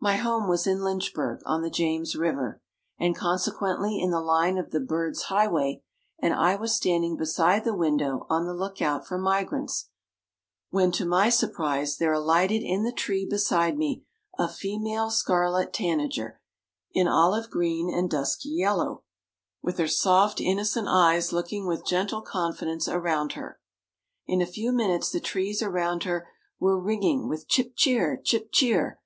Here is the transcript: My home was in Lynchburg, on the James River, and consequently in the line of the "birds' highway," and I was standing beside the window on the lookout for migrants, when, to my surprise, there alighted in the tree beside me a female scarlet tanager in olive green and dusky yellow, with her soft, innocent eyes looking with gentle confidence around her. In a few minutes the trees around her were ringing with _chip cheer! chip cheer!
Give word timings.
My 0.00 0.16
home 0.16 0.48
was 0.48 0.66
in 0.66 0.82
Lynchburg, 0.82 1.40
on 1.44 1.60
the 1.60 1.68
James 1.68 2.16
River, 2.16 2.62
and 2.98 3.14
consequently 3.14 4.00
in 4.00 4.10
the 4.10 4.22
line 4.22 4.56
of 4.56 4.70
the 4.70 4.80
"birds' 4.80 5.24
highway," 5.24 5.82
and 6.18 6.32
I 6.32 6.56
was 6.56 6.74
standing 6.74 7.18
beside 7.18 7.64
the 7.64 7.76
window 7.76 8.26
on 8.30 8.46
the 8.46 8.54
lookout 8.54 9.06
for 9.06 9.18
migrants, 9.18 9.90
when, 10.70 10.90
to 10.92 11.04
my 11.04 11.28
surprise, 11.28 11.98
there 11.98 12.14
alighted 12.14 12.62
in 12.62 12.82
the 12.82 12.92
tree 12.94 13.26
beside 13.28 13.76
me 13.76 14.06
a 14.38 14.48
female 14.48 15.10
scarlet 15.10 15.74
tanager 15.74 16.40
in 16.94 17.06
olive 17.06 17.50
green 17.50 17.92
and 17.92 18.08
dusky 18.08 18.48
yellow, 18.48 19.02
with 19.60 19.76
her 19.76 19.86
soft, 19.86 20.40
innocent 20.40 20.88
eyes 20.88 21.30
looking 21.30 21.66
with 21.66 21.84
gentle 21.84 22.22
confidence 22.22 22.88
around 22.88 23.32
her. 23.32 23.60
In 24.26 24.40
a 24.40 24.46
few 24.46 24.72
minutes 24.72 25.10
the 25.10 25.20
trees 25.20 25.60
around 25.60 26.04
her 26.04 26.26
were 26.58 26.80
ringing 26.80 27.28
with 27.28 27.46
_chip 27.46 27.72
cheer! 27.76 28.16
chip 28.16 28.48
cheer! 28.50 28.98